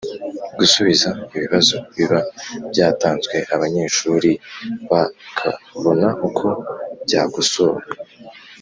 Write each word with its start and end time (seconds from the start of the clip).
gusubiza 0.59 1.09
ibibazo 1.35 1.75
biba 1.95 2.19
byatanzwe, 2.71 3.35
abanyeshuri 3.55 4.31
bakabona 4.91 6.07
uko 6.27 6.45
byakosowe 7.05 7.81